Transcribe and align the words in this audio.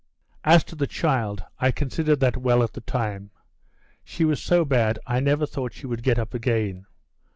"As 0.43 0.63
to 0.63 0.75
the 0.75 0.87
child, 0.87 1.43
I 1.59 1.69
considered 1.69 2.21
that 2.21 2.35
well 2.35 2.63
at 2.63 2.73
the 2.73 2.81
time. 2.81 3.29
She 4.03 4.25
was 4.25 4.41
so 4.41 4.65
bad 4.65 4.97
I 5.05 5.19
never 5.19 5.45
thought 5.45 5.73
she 5.73 5.85
would 5.85 6.01
get 6.01 6.17
up 6.17 6.33
again. 6.33 6.87